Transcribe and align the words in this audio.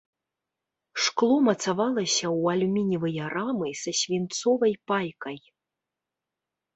Шкло 1.07 1.33
мацавалася 1.49 2.25
ў 2.39 2.55
алюмініевыя 2.57 3.27
рамы 3.35 3.69
са 3.81 3.91
свінцовай 3.99 4.73
пайкай. 4.93 5.37